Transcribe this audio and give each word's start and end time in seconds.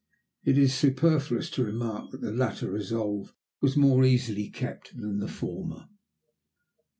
It 0.43 0.57
is 0.57 0.73
superfluous 0.73 1.51
to 1.51 1.63
remark 1.63 2.09
that 2.09 2.21
the 2.21 2.31
latter 2.31 2.71
resolve 2.71 3.35
was 3.61 3.77
more 3.77 4.03
easily 4.03 4.49
kept 4.49 4.97
than 4.99 5.19
the 5.19 5.27
former. 5.27 5.89